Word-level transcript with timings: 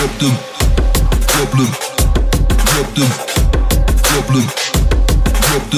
problem, 0.00 0.32
problem, 1.28 1.68
problem, 2.64 3.10
problem, 4.08 4.46
problem, 5.44 5.76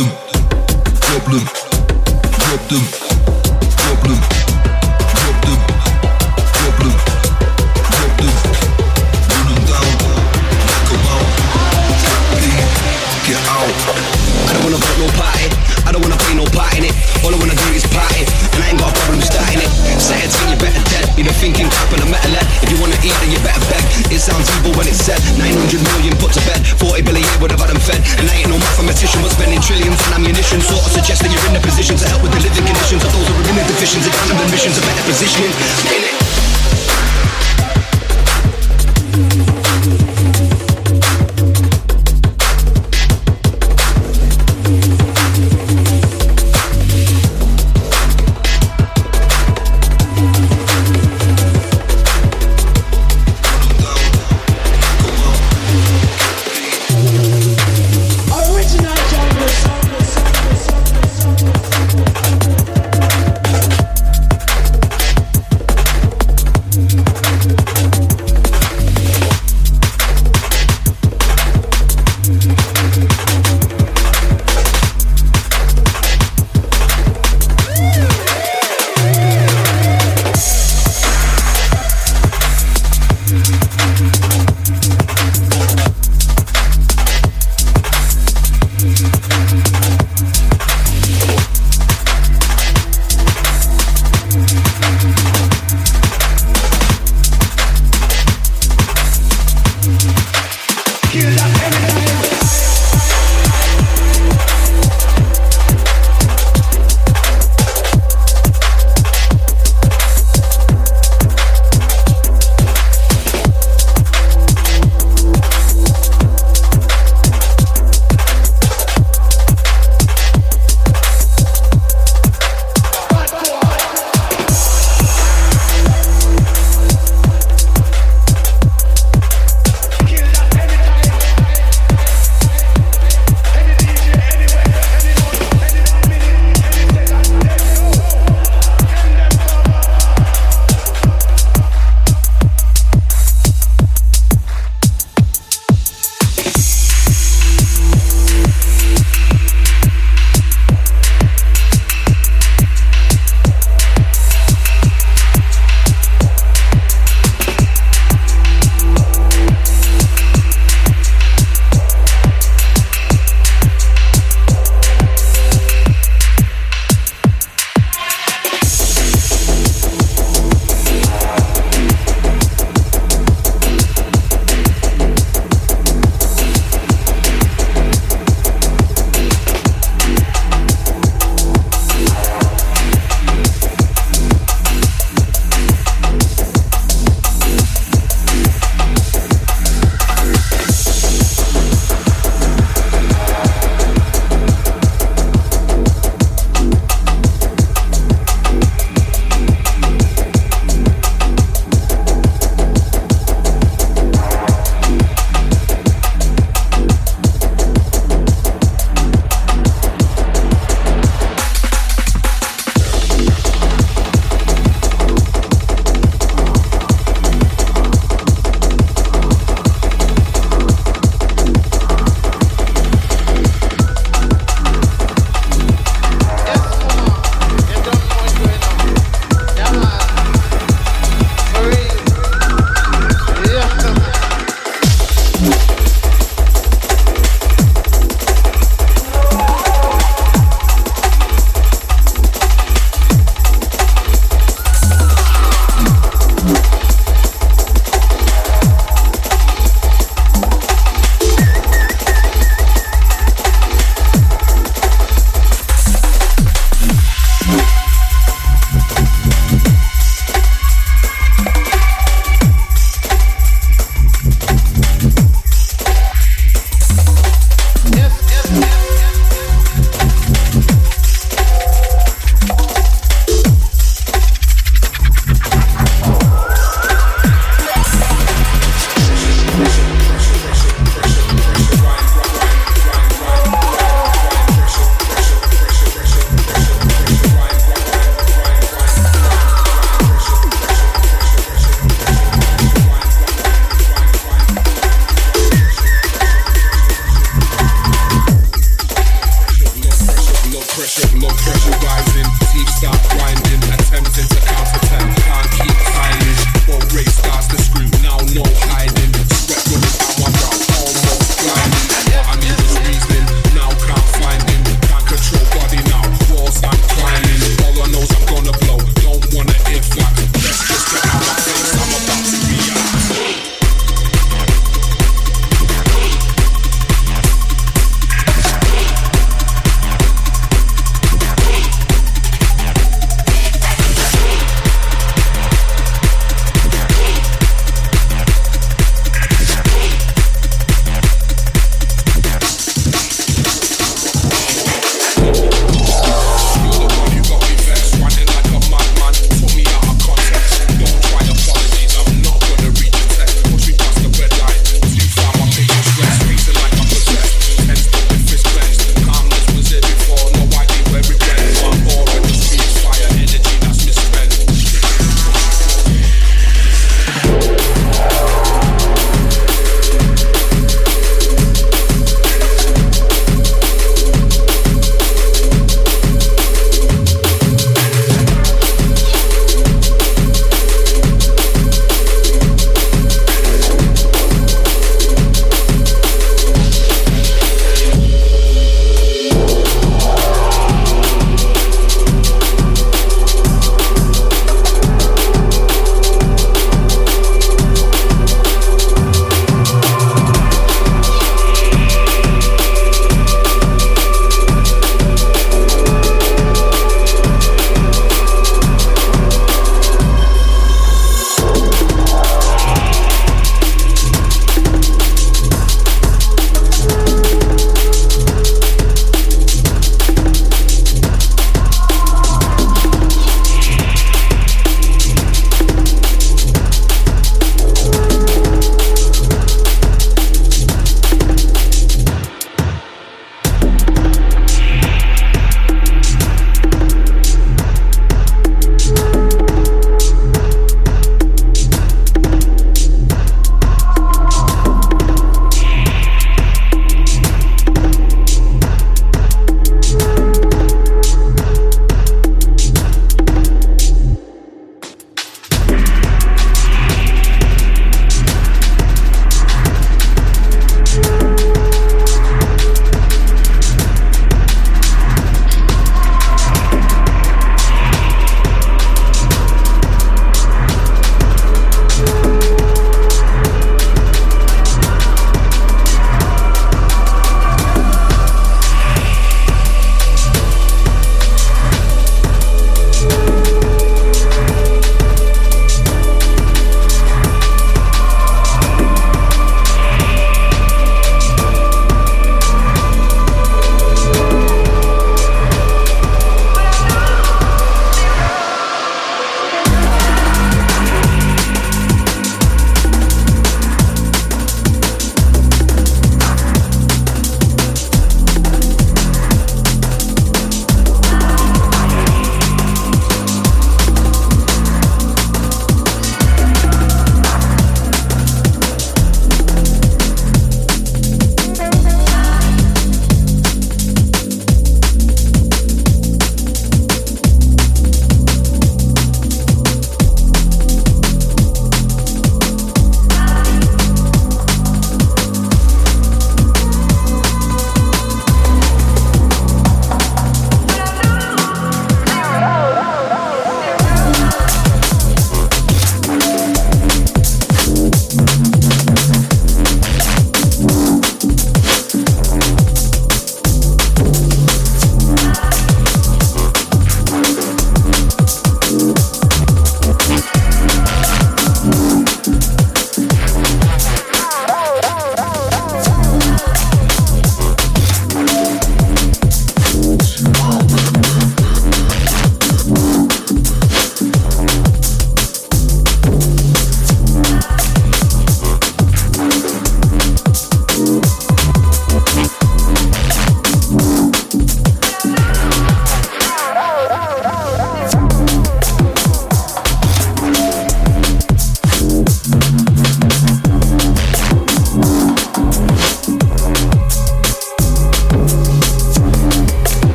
them 9.43 9.61
down, 9.67 9.91
knock 10.69 10.87
them 10.87 11.03
out, 11.11 11.27
leave, 12.39 12.63
get 13.27 13.43
out. 13.51 13.75
I 14.47 14.53
don't 14.55 14.63
wanna 14.63 14.79
play 16.17 16.35
no 16.35 16.45
part 16.55 16.79
in 16.79 16.85
it. 16.85 16.95
All 17.25 17.35
I 17.35 17.39
wanna 17.39 17.62
You 21.23 21.31
been 21.31 21.55
thinking 21.55 21.71
crap 21.71 21.87
and 21.95 22.03
a 22.03 22.09
metal 22.11 22.35
head. 22.35 22.43
If 22.67 22.75
you 22.75 22.83
wanna 22.83 22.99
eat, 22.99 23.15
then 23.23 23.31
you 23.31 23.39
better 23.47 23.63
beg. 23.71 24.11
It 24.11 24.19
sounds 24.19 24.51
evil 24.59 24.75
when 24.75 24.91
it's 24.91 25.07
said. 25.07 25.23
900 25.39 25.55
million 25.95 26.19
put 26.19 26.35
to 26.35 26.43
bed, 26.51 26.67
40 26.83 26.99
billion 26.99 27.31
would 27.39 27.55
have 27.55 27.63
had 27.63 27.71
them 27.71 27.79
fed. 27.79 28.03
And 28.19 28.27
I 28.27 28.43
ain't 28.43 28.51
no 28.51 28.59
mathematician, 28.59 29.23
but 29.23 29.31
spending 29.31 29.63
trillions 29.63 30.03
on 30.11 30.19
ammunition. 30.19 30.59
Sort 30.67 30.83
of 30.83 30.91
suggesting 30.91 31.31
you're 31.31 31.47
in 31.47 31.55
a 31.55 31.63
position 31.63 31.95
to 31.95 32.07
help 32.11 32.27
with 32.27 32.35
the 32.35 32.43
living 32.43 32.67
conditions 32.67 33.07
of 33.07 33.15
those 33.15 33.23
who 33.23 33.39
are 33.39 33.49
in 33.55 33.55
the 33.55 33.63
divisions. 33.71 34.03
It 34.03 34.11
kind 34.19 34.35
of 34.35 34.43
admissions, 34.43 34.75
a 34.75 34.83
better 34.83 35.05
positioning. 35.07 35.55
In 35.95 36.03
it. 36.11 36.42